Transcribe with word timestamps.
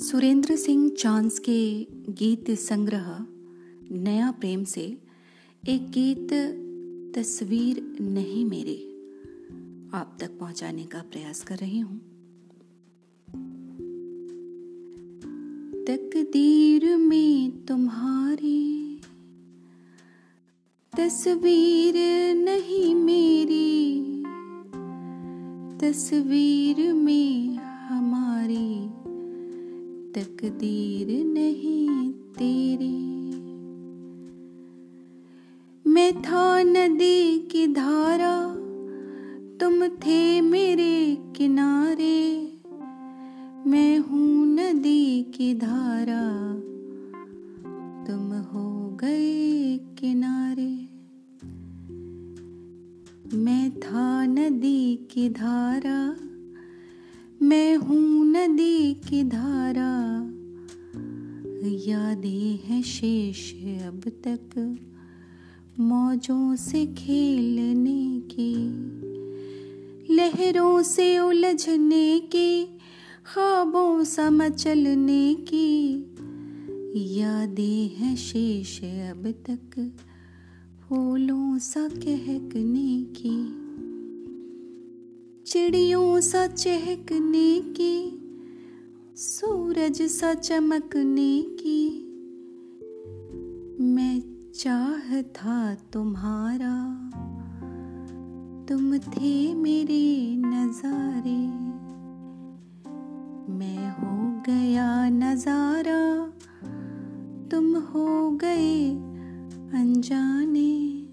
Surendra 0.00 0.56
Singh 0.56 0.88
chance 0.88 1.38
के 1.38 1.86
गीत 2.12 2.50
संग्रह, 2.50 3.26
नया 3.90 4.30
प्रेम 4.30 4.64
से 4.64 4.98
एक 5.68 5.90
गीत 5.90 6.28
तस्वीर 7.14 7.96
नहीं 8.00 8.44
मेरी। 8.44 8.82
आप 9.94 10.16
तक 10.20 10.38
पहुँचाने 10.38 10.84
का 10.84 10.98
प्रयास 10.98 11.42
कर 11.42 11.56
रही 11.56 11.78
हूँ। 11.78 11.98
तकदीर 15.84 16.96
में 16.96 17.66
तुम्हारी 17.66 19.00
तस्वीर 20.96 21.94
नहीं 22.34 22.94
मेरी। 22.94 24.02
तस्वीर 25.78 26.92
में 26.94 27.55
तकदीर 30.16 31.24
नहीं 31.24 32.12
तेरी। 32.12 32.96
मैं 35.86 36.22
था 36.22 36.62
नदी 36.62 37.38
की 37.38 37.66
धारा, 37.66 38.54
तुम 39.60 39.88
थे 39.88 40.40
मेरे 40.40 41.18
किनारे। 41.36 42.52
मैं 43.66 43.98
हूँ 43.98 44.46
नदी 44.46 45.22
की 45.22 45.54
धारा, 45.54 46.24
तुम 48.06 48.32
हो 48.52 48.96
गए 48.96 49.78
किनारे। 49.78 50.74
मैं 53.36 53.80
था 53.80 54.26
नदी 54.26 54.96
की 55.10 55.28
धारा, 55.28 56.16
मैं 57.42 57.76
हूँ 57.76 58.15
नदी 58.48 58.94
की 58.94 59.24
धारा। 59.24 60.20
यादें 61.68 62.58
हैं 62.64 62.82
शेष 62.82 63.52
अब 63.82 64.00
तक। 64.26 64.76
मौजों 65.80 66.56
से 66.56 66.86
खेलने 66.86 68.22
की, 68.30 68.54
लहरों 70.14 70.82
से 70.82 71.18
उलझने 71.18 72.20
की, 72.20 72.64
ख्वाबों 73.26 74.04
सा 74.04 74.30
मचलने 74.30 75.34
की। 75.34 75.96
यादें 77.18 77.96
हैं 77.96 78.16
शेष 78.16 78.82
अब 78.82 79.34
तक। 79.50 79.92
फूलों 80.88 81.58
सा 81.58 81.88
कहकने 81.88 83.06
की, 83.16 83.48
चिड़ियों 85.42 86.20
सा 86.20 86.46
चहकने 86.46 87.60
की। 87.60 88.25
सूरज 89.18 90.02
सा 90.02 90.34
चमकने 90.34 91.42
की। 91.42 91.98
मैं 93.80 94.22
चाह 94.54 95.22
था 95.22 95.74
तुम्हारा। 95.74 96.74
तुम 98.68 98.98
थे 98.98 99.54
मेरे 99.54 100.36
नजारे। 100.36 101.46
मैं 103.52 103.90
हो 103.90 104.42
गया 104.46 105.08
नज़ारा। 105.08 106.32
तुम 107.50 107.76
हो 107.76 108.30
गए 108.30 108.90
अनजाने। 109.80 111.06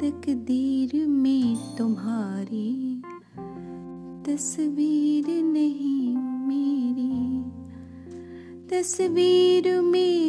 तकदीर 0.00 1.06
में 1.06 1.76
तुम्हारी 1.78 3.02
तस्वीर 4.26 5.51
तस्वीर 8.72 9.66
में 9.82 10.21